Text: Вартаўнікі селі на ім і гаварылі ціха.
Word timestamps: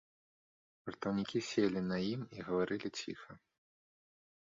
Вартаўнікі 0.87 1.43
селі 1.51 1.85
на 1.91 1.97
ім 2.13 2.21
і 2.39 2.49
гаварылі 2.51 2.87
ціха. 3.01 3.31